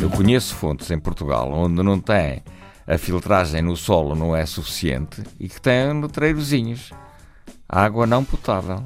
[0.00, 2.42] Eu conheço fontes em Portugal onde não tem
[2.90, 6.90] a filtragem no solo não é suficiente e que têm letreirozinhos.
[7.68, 8.82] Água não potável.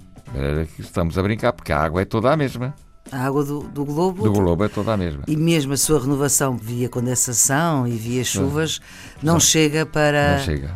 [0.79, 2.75] Estamos a brincar porque a água é toda a mesma.
[3.11, 4.22] A água do, do globo.
[4.22, 5.22] Do globo é toda a mesma.
[5.27, 8.79] E mesmo a sua renovação via condensação e via chuvas
[9.22, 10.36] não, não chega para.
[10.36, 10.75] Não chega.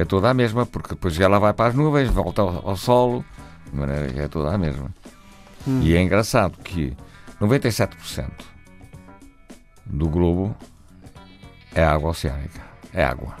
[0.00, 3.22] É toda a mesma, porque depois ela vai para as nuvens, volta ao, ao solo,
[3.70, 4.94] de maneira que é toda a mesma.
[5.68, 5.82] Hum.
[5.82, 6.96] E é engraçado que
[7.38, 8.30] 97%
[9.84, 10.56] do globo
[11.74, 12.62] é água oceânica.
[12.94, 13.36] É água.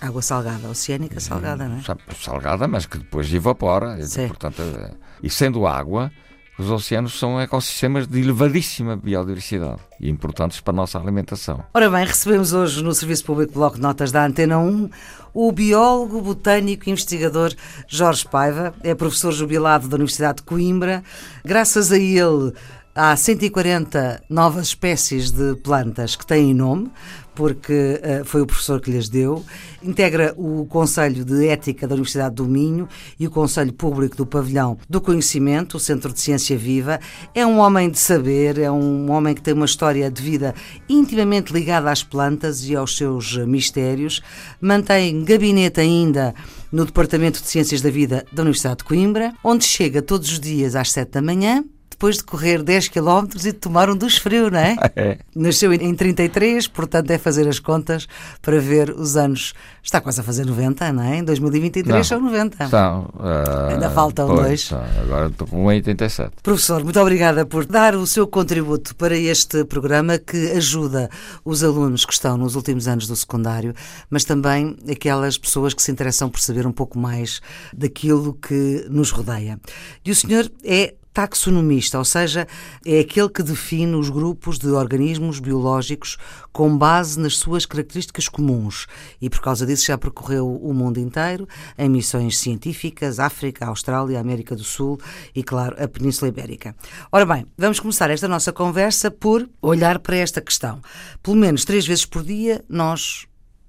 [0.00, 2.14] Água salgada, oceânica salgada, não é?
[2.14, 4.00] Salgada, mas que depois evapora.
[4.06, 4.28] Sim.
[4.28, 6.12] Portanto, é, e sendo água,
[6.58, 11.62] os oceanos são ecossistemas de elevadíssima biodiversidade e importantes para a nossa alimentação.
[11.72, 14.90] Ora bem, recebemos hoje no Serviço Público Bloco de Notas da Antena 1
[15.32, 17.54] o biólogo, botânico e investigador
[17.86, 18.74] Jorge Paiva.
[18.82, 21.04] É professor jubilado da Universidade de Coimbra.
[21.44, 22.52] Graças a ele,
[23.00, 26.90] Há 140 novas espécies de plantas que têm nome,
[27.32, 29.44] porque uh, foi o professor que lhes deu.
[29.80, 34.76] Integra o Conselho de Ética da Universidade do Minho e o Conselho Público do Pavilhão
[34.90, 36.98] do Conhecimento, o Centro de Ciência Viva.
[37.32, 40.52] É um homem de saber, é um homem que tem uma história de vida
[40.88, 44.20] intimamente ligada às plantas e aos seus mistérios.
[44.60, 46.34] Mantém gabinete ainda
[46.72, 50.74] no Departamento de Ciências da Vida da Universidade de Coimbra, onde chega todos os dias
[50.74, 51.64] às 7 da manhã
[51.98, 54.76] depois de correr 10 km e de tomar um dos frio, não é?
[54.94, 55.18] é?
[55.34, 58.06] Nasceu em 33, portanto é fazer as contas
[58.40, 59.52] para ver os anos.
[59.82, 61.18] Está quase a fazer 90, não é?
[61.18, 62.64] Em 2023 não, são 90.
[62.64, 63.10] Estão.
[63.14, 64.72] Uh, Ainda faltam pois, dois.
[65.02, 66.36] Agora estou com 87.
[66.40, 71.10] Professor, muito obrigada por dar o seu contributo para este programa que ajuda
[71.44, 73.74] os alunos que estão nos últimos anos do secundário,
[74.08, 77.40] mas também aquelas pessoas que se interessam por saber um pouco mais
[77.76, 79.58] daquilo que nos rodeia.
[80.04, 82.46] E o senhor é taxonomista, ou seja,
[82.84, 86.16] é aquele que define os grupos de organismos biológicos
[86.52, 88.86] com base nas suas características comuns
[89.20, 94.54] e por causa disso já percorreu o mundo inteiro em missões científicas, África, Austrália, América
[94.54, 94.98] do Sul
[95.34, 96.74] e, claro, a Península Ibérica.
[97.10, 100.80] Ora bem, vamos começar esta nossa conversa por olhar para esta questão.
[101.22, 103.26] Pelo menos três vezes por dia nós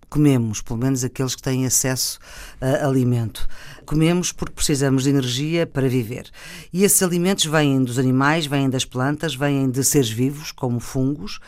[0.09, 2.19] comemos, pelo menos aqueles que têm acesso
[2.59, 3.47] a alimento.
[3.89, 6.29] Comemos porque precisamos de energia para viver.
[6.71, 11.39] E esses alimentos vêm dos animais, vêm das plantas, vêm de seres vivos, como fungos.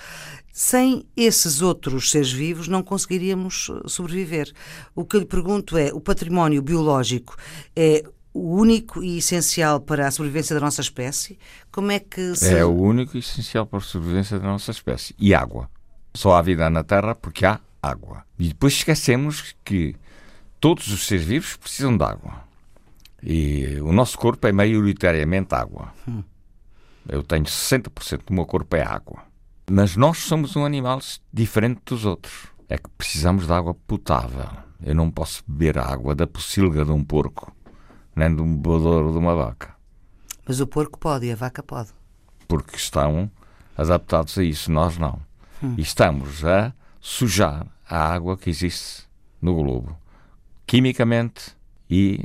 [0.52, 4.52] Sem esses outros seres vivos não conseguiríamos sobreviver.
[4.96, 7.38] O que eu lhe pergunto é: o património biológico
[7.75, 8.03] é
[8.34, 11.38] o único e essencial para a sobrevivência da nossa espécie?
[11.72, 12.56] Como é que se...
[12.56, 15.13] É o único e essencial para a sobrevivência da nossa espécie.
[15.19, 15.69] E água.
[16.16, 18.23] Só há vida na Terra porque há água.
[18.40, 19.96] E depois esquecemos que
[20.62, 22.44] todos os seres vivos precisam de água.
[23.22, 25.92] E o nosso corpo é maioritariamente água.
[26.08, 26.24] Hum.
[27.10, 29.24] Eu tenho 60% do meu corpo é água.
[29.70, 31.00] Mas nós somos um animal
[31.34, 32.48] diferente dos outros.
[32.70, 34.50] É que precisamos de água potável.
[34.84, 37.54] Eu não posso beber a água da pocilga de um porco,
[38.16, 39.76] nem de um bebedouro de uma vaca.
[40.48, 41.90] Mas o porco pode e a vaca pode.
[42.48, 43.30] Porque estão
[43.78, 45.20] adaptados a isso, nós não.
[45.62, 45.76] Hum.
[45.78, 49.08] E estamos a sujar a água que existe
[49.42, 49.98] no globo,
[50.72, 51.52] quimicamente
[51.90, 52.24] e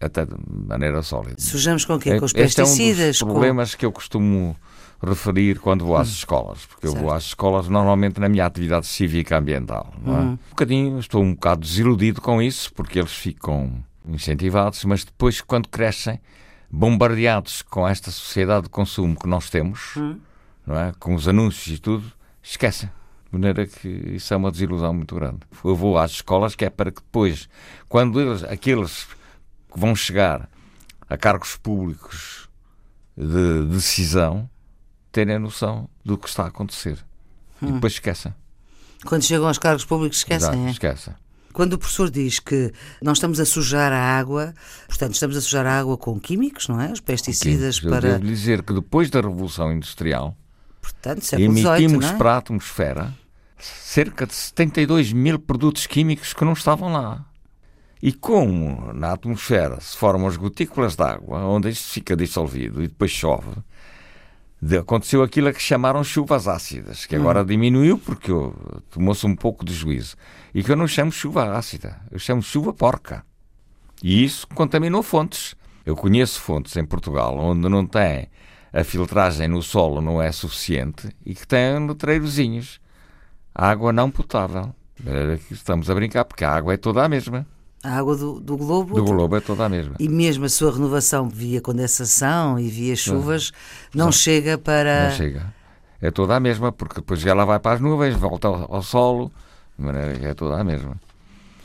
[0.00, 1.38] até de maneira sólida.
[1.38, 2.18] Sujamos com o quê?
[2.18, 2.98] Com os pesticidas?
[2.98, 3.78] Este é um dos problemas com...
[3.80, 4.56] que eu costumo
[5.02, 6.12] referir quando vou às hum.
[6.12, 6.98] escolas, porque certo.
[6.98, 9.92] eu vou às escolas normalmente na minha atividade cívica ambiental.
[10.02, 10.20] Não é?
[10.20, 10.30] Hum.
[10.30, 15.68] Um bocadinho, estou um bocado desiludido com isso, porque eles ficam incentivados, mas depois, quando
[15.68, 16.18] crescem,
[16.70, 20.18] bombardeados com esta sociedade de consumo que nós temos, hum.
[20.66, 20.94] não é?
[20.98, 22.10] com os anúncios e tudo,
[22.42, 22.88] esquecem.
[23.32, 25.38] De maneira que isso é uma desilusão muito grande.
[25.64, 27.48] Eu vou às escolas que é para que depois,
[27.88, 29.06] quando eles, aqueles
[29.72, 30.50] que vão chegar
[31.08, 32.50] a cargos públicos
[33.16, 34.50] de decisão,
[35.10, 36.98] terem a noção do que está a acontecer.
[37.62, 37.70] Hum.
[37.70, 38.34] E depois esquecem.
[39.06, 40.50] Quando chegam aos cargos públicos, esquecem.
[40.50, 40.70] Exato, é?
[40.70, 41.14] esquecem.
[41.54, 44.52] Quando o professor diz que nós estamos a sujar a água,
[44.86, 46.92] portanto, estamos a sujar a água com químicos, não é?
[46.92, 48.08] Os pesticidas para.
[48.08, 50.36] Eu devo dizer que depois da Revolução Industrial,
[50.82, 52.18] portanto, emitimos 18, é?
[52.18, 53.21] para a atmosfera
[53.64, 57.24] cerca de 72 mil produtos químicos que não estavam lá.
[58.02, 62.88] E como na atmosfera se formam as gotículas de água, onde isto fica dissolvido e
[62.88, 63.52] depois chove,
[64.78, 67.46] aconteceu aquilo a que chamaram chuvas ácidas, que agora hum.
[67.46, 68.32] diminuiu porque
[68.90, 70.16] tomou-se um pouco de juízo.
[70.52, 73.24] E que eu não chamo chuva ácida, eu chamo chuva porca.
[74.02, 75.54] E isso contaminou fontes.
[75.86, 78.28] Eu conheço fontes em Portugal onde não tem
[78.72, 82.80] a filtragem no solo não é suficiente e que têm letreirozinhos
[83.54, 84.74] água não potável.
[85.50, 87.46] Estamos a brincar, porque a água é toda a mesma.
[87.82, 88.94] A água do, do globo?
[88.94, 89.96] Do globo é toda a mesma.
[89.98, 93.52] E mesmo a sua renovação via condensação e via chuvas
[93.92, 95.08] não, não chega para.
[95.08, 95.54] Não chega.
[96.00, 99.32] É toda a mesma, porque depois ela vai para as nuvens, volta ao, ao solo,
[99.78, 101.00] de maneira que é toda a mesma.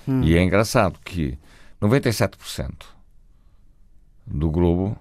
[0.07, 0.23] Hum.
[0.23, 1.37] E é engraçado que
[1.81, 2.71] 97%
[4.25, 4.97] do globo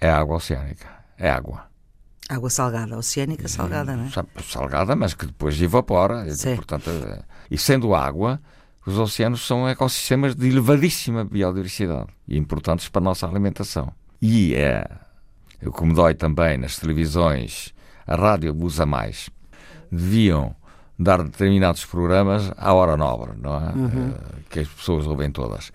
[0.00, 0.88] é água oceânica.
[1.16, 1.71] É água.
[2.28, 4.42] Água salgada, oceânica salgada, não é?
[4.42, 6.32] Salgada, mas que depois evapora.
[6.34, 6.54] Sim.
[6.56, 6.90] Portanto,
[7.50, 8.40] e sendo água,
[8.86, 13.92] os oceanos são ecossistemas de elevadíssima biodiversidade e importantes para a nossa alimentação.
[14.20, 14.84] E é
[15.64, 17.74] o que me dói também nas televisões,
[18.06, 19.28] a rádio abusa mais.
[19.90, 20.54] Deviam
[20.98, 23.72] dar determinados programas à hora nobre, não é?
[23.72, 24.14] Uhum.
[24.48, 25.72] Que as pessoas ouvem todas.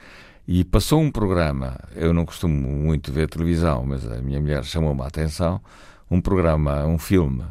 [0.48, 5.02] E passou um programa, eu não costumo muito ver televisão, mas a minha mulher chamou-me
[5.02, 5.62] a atenção,
[6.10, 7.44] um programa, um filme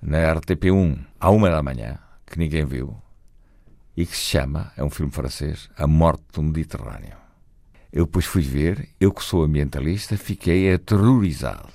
[0.00, 2.96] na RTP1 à uma da manhã, que ninguém viu,
[3.96, 7.16] e que se chama, é um filme francês, A Morte do Mediterrâneo.
[7.92, 11.72] Eu depois fui ver, eu que sou ambientalista, fiquei aterrorizado.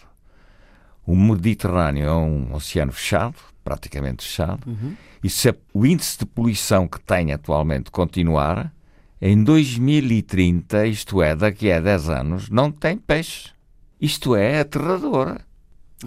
[1.05, 4.95] O Mediterrâneo é um oceano fechado, praticamente fechado, uhum.
[5.21, 8.73] e se o índice de poluição que tem atualmente continuar,
[9.21, 13.51] em 2030, isto é, daqui a 10 anos, não tem peixe.
[13.99, 15.39] Isto é aterrador.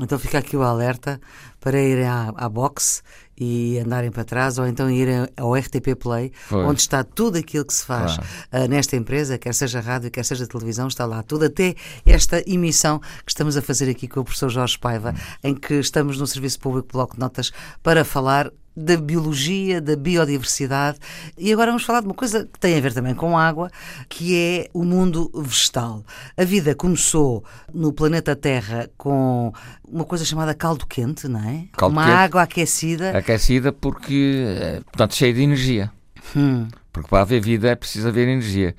[0.01, 1.21] Então fica aqui o alerta
[1.61, 3.03] para irem à, à boxe
[3.39, 6.67] e andarem para trás, ou então irem ao RTP Play, pois.
[6.67, 8.65] onde está tudo aquilo que se faz claro.
[8.65, 12.99] uh, nesta empresa, quer seja rádio, quer seja televisão, está lá tudo, até esta emissão
[12.99, 15.49] que estamos a fazer aqui com o professor Jorge Paiva, hum.
[15.51, 17.53] em que estamos no Serviço Público Bloco de Notas
[17.83, 20.99] para falar da biologia, da biodiversidade.
[21.39, 23.71] E agora vamos falar de uma coisa que tem a ver também com água,
[24.09, 26.05] que é o mundo vegetal.
[26.37, 27.43] A vida começou
[27.73, 29.53] no planeta Terra com
[29.89, 31.65] uma coisa chamada caldo quente, não é?
[31.73, 32.15] Caldo uma quente.
[32.15, 33.17] água aquecida.
[33.17, 35.91] Aquecida porque, eh, portanto, cheia de energia.
[36.37, 36.69] Hum.
[36.93, 38.75] Porque para haver vida é preciso haver energia.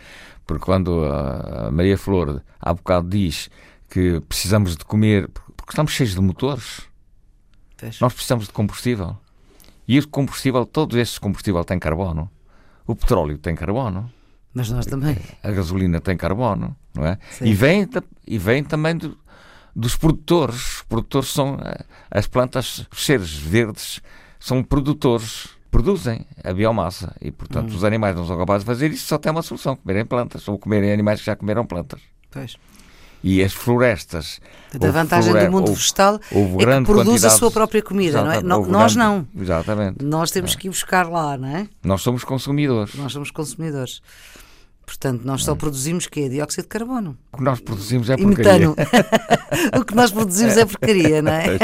[0.45, 3.49] Porque quando a Maria Flor há bocado diz
[3.89, 6.81] que precisamos de comer, porque estamos cheios de motores,
[7.77, 7.97] Fecha.
[8.01, 9.17] nós precisamos de combustível.
[9.87, 12.29] E o combustível, todos estes combustíveis têm carbono.
[12.85, 14.11] O petróleo tem carbono.
[14.53, 15.17] Mas nós também.
[15.43, 17.17] A gasolina tem carbono, não é?
[17.41, 17.87] E vem,
[18.25, 19.17] e vem também do,
[19.75, 20.77] dos produtores.
[20.77, 24.01] Os produtores são eh, as plantas, os seres verdes
[24.39, 27.15] são produtores, produzem a biomassa.
[27.21, 27.75] E, portanto, hum.
[27.75, 30.57] os animais não são capazes de fazer isso, só tem uma solução: comerem plantas ou
[30.57, 32.01] comerem animais que já comeram plantas.
[32.31, 32.57] Pois.
[33.23, 34.39] E as florestas.
[34.73, 38.41] A vantagem do mundo vegetal é que produz a sua própria comida, não é?
[38.41, 39.27] nós grande, não.
[39.41, 40.03] Exatamente.
[40.03, 40.55] Nós temos é.
[40.55, 41.67] que ir buscar lá, não é?
[41.83, 42.93] Nós somos consumidores.
[42.95, 44.01] Nós somos consumidores.
[44.87, 47.17] Portanto, nós só produzimos que é dióxido de carbono.
[47.33, 48.69] O que nós produzimos é porcaria.
[49.77, 51.57] o que nós produzimos é porcaria, não é?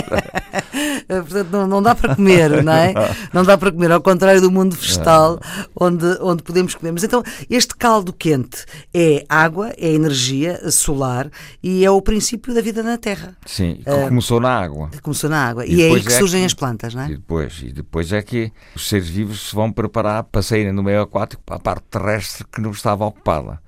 [1.08, 2.94] Portanto, não, não, dá para comer, não é?
[3.34, 5.40] Não dá para comer, ao contrário do mundo vegetal,
[5.80, 6.92] onde, onde podemos comer.
[6.92, 11.30] Mas então, este caldo quente é água, é energia solar
[11.62, 13.36] e é o princípio da vida na Terra.
[13.46, 14.90] Sim, que uh, começou na água.
[15.02, 15.66] Começou na água.
[15.66, 17.08] E, e é aí que é surgem que, as plantas, não é?
[17.08, 20.84] E depois, e depois é que os seres vivos se vão preparar para saírem do
[20.84, 23.62] meio aquático para a parte terrestre que não estava ocupada.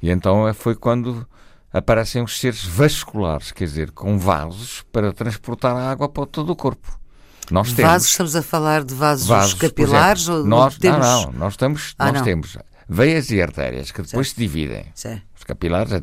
[0.00, 1.26] E então foi quando
[1.72, 6.56] aparecem os seres vasculares, quer dizer, com vasos para transportar a água para todo o
[6.56, 6.98] corpo.
[7.50, 7.90] Nós temos.
[7.90, 11.06] Vasos, estamos a falar de vasos, vasos capilares exemplo, ou nós, temos...
[11.06, 12.22] Não, não, nós, temos, ah, nós não.
[12.22, 12.56] temos
[12.88, 14.86] veias e artérias que depois se dividem.
[14.94, 15.20] Sim.
[15.36, 16.00] Os capilares, é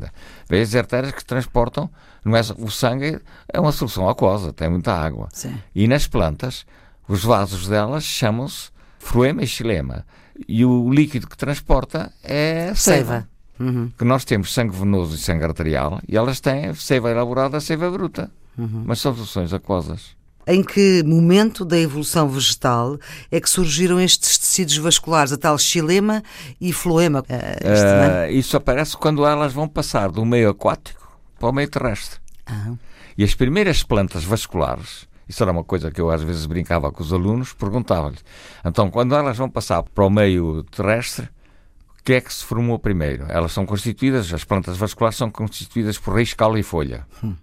[0.48, 1.90] veias e artérias que transportam,
[2.24, 3.20] não é, o sangue
[3.52, 5.28] é uma solução aquosa, tem muita água.
[5.32, 5.58] Sim.
[5.74, 6.64] E nas plantas,
[7.08, 10.04] os vasos delas chamam-se fluema e xilema
[10.48, 13.28] e o líquido que transporta é seiva.
[13.58, 13.90] Uhum.
[13.96, 18.30] Que nós temos sangue venoso e sangue arterial e elas têm seiva elaborada, seiva bruta.
[18.56, 18.84] Uhum.
[18.86, 20.16] Mas são soluções aquosas.
[20.46, 22.98] Em que momento da evolução vegetal
[23.30, 26.22] é que surgiram estes tecidos vasculares, a tal xilema
[26.60, 27.20] e floema?
[27.20, 32.18] Uh, uh, isso aparece quando elas vão passar do meio aquático para o meio terrestre.
[32.50, 32.76] Uhum.
[33.16, 37.02] E as primeiras plantas vasculares isso era uma coisa que eu às vezes brincava com
[37.02, 38.22] os alunos, perguntava-lhes.
[38.62, 41.26] Então, quando elas vão passar para o meio terrestre,
[41.98, 43.24] o que é que se formou primeiro?
[43.30, 47.06] Elas são constituídas, as plantas vasculares são constituídas por raiz, caule e folha.
[47.24, 47.34] Hum.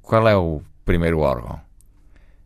[0.00, 1.60] Qual é o primeiro órgão?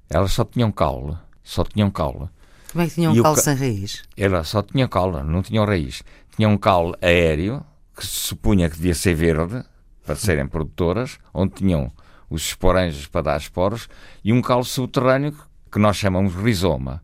[0.09, 2.31] Elas só tinham caule, só tinham caule.
[2.73, 3.43] Como é que tinham um caule ca...
[3.43, 4.03] sem raiz?
[4.17, 6.03] Elas só tinham caule, não tinham raiz.
[6.35, 7.63] Tinham um caule aéreo,
[7.95, 9.63] que se supunha que devia ser verde,
[10.07, 11.93] para serem produtoras, onde tinham
[12.29, 13.89] os esporanjos para dar esporos,
[14.23, 15.35] e um calo subterrâneo
[15.71, 17.03] que nós chamamos rizoma.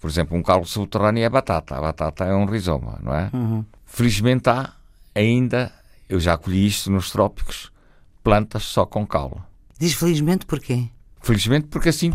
[0.00, 1.76] Por exemplo, um calo subterrâneo é batata.
[1.76, 3.30] A batata é um rizoma, não é?
[3.32, 3.64] Uhum.
[3.84, 4.72] Felizmente há
[5.14, 5.72] ainda,
[6.08, 7.72] eu já colhi isto nos trópicos,
[8.22, 9.42] plantas só com calo.
[9.78, 10.88] Diz felizmente porquê?
[11.20, 12.12] Felizmente porque assim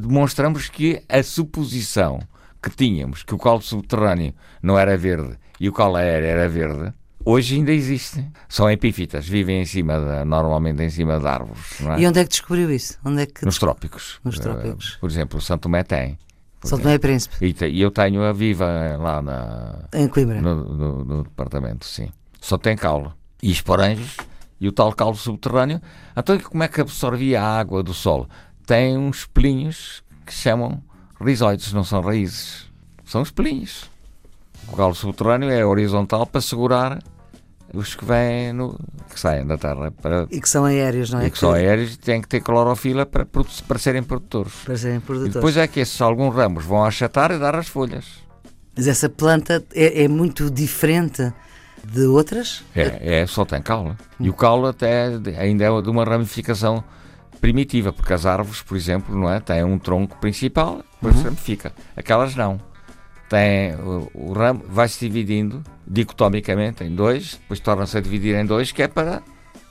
[0.00, 2.20] demonstramos que a suposição
[2.62, 6.92] que tínhamos, que o colo subterrâneo não era verde e o colo aéreo era verde,
[7.24, 8.24] hoje ainda existe.
[8.48, 11.80] São epífitas, vivem em cima, de, normalmente em cima de árvores.
[11.80, 12.00] É?
[12.00, 12.98] E onde é que descobriu isso?
[13.04, 13.44] Onde é que...
[13.44, 14.20] Nos trópicos.
[14.24, 14.94] Nos trópicos.
[14.94, 16.18] Uh, por exemplo, o Santo Tomé tem.
[16.64, 17.36] São Tomé e Príncipe.
[17.40, 20.40] E, eu tenho a viva lá na, em Coimbra.
[20.40, 22.08] No, no, no, departamento, sim.
[22.40, 23.10] Só tem caule.
[23.42, 24.16] E esporanjos
[24.60, 25.80] e o tal caule subterrâneo.
[26.16, 28.28] Então, como é que absorvia a água do solo?
[28.64, 30.80] Tem uns pelinhos que chamam
[31.20, 32.70] rizoides, não são raízes.
[33.04, 33.90] São os pelinhos.
[34.68, 37.02] O caule subterrâneo é horizontal para segurar
[37.72, 38.78] os que vêm no,
[39.10, 41.22] que saem da terra para, e que são aéreos, não é?
[41.22, 44.52] E que, que são aéreos têm que ter clorofila para, para serem produtores.
[44.64, 45.34] Para serem produtores.
[45.34, 48.22] E depois é que esses alguns ramos vão achatar e dar as folhas.
[48.76, 51.32] Mas essa planta é, é muito diferente
[51.84, 52.64] de outras?
[52.74, 53.94] É, é só tem caule.
[54.20, 55.06] E o caule até
[55.38, 56.82] ainda é de uma ramificação
[57.40, 61.24] primitiva, porque as árvores, por exemplo, não é, têm um tronco principal, depois uhum.
[61.24, 61.72] ramifica.
[61.96, 62.60] Aquelas não.
[63.32, 68.44] Tem, o, o ramo vai se dividindo dicotomicamente em dois, depois torna-se a dividir em
[68.44, 69.22] dois, que é para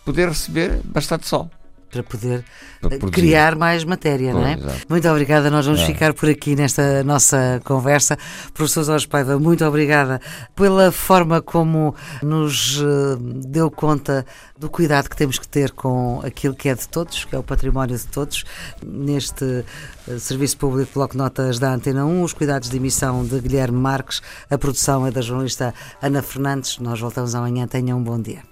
[0.03, 1.47] poder receber bastante sol
[1.91, 2.43] para poder
[2.81, 4.53] para criar mais matéria, não é?
[4.53, 4.85] Exato.
[4.89, 5.85] Muito obrigada, nós vamos é.
[5.85, 8.17] ficar por aqui nesta nossa conversa.
[8.53, 10.21] Professor Jorge Paiva, muito obrigada
[10.55, 11.93] pela forma como
[12.23, 13.17] nos eh,
[13.47, 14.25] deu conta
[14.57, 17.43] do cuidado que temos que ter com aquilo que é de todos, que é o
[17.43, 18.43] património de todos,
[18.85, 19.65] neste
[20.07, 24.21] eh, Serviço Público Bloco Notas da Antena 1, os cuidados de emissão de Guilherme Marques,
[24.49, 26.79] a produção é da jornalista Ana Fernandes.
[26.79, 28.50] Nós voltamos amanhã, tenham um bom dia.